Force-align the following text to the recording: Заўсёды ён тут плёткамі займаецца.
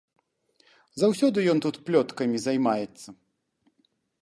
Заўсёды 1.01 1.39
ён 1.51 1.59
тут 1.67 1.75
плёткамі 1.91 2.37
займаецца. 2.47 3.09